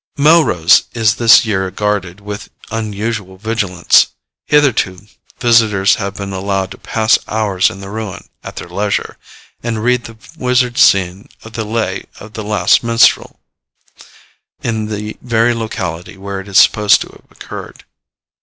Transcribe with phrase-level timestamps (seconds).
[0.17, 4.07] Melrose is this year guarded with unusual vigilance.
[4.47, 5.05] Hitherto
[5.39, 9.19] visitors have been allowed to pass hours in the ruin, at their leisure,
[9.61, 13.39] and read the wizard scene of the 'Lay of the Last Minstrel,'
[14.63, 17.83] in the very locality where it is supposed to have occurred.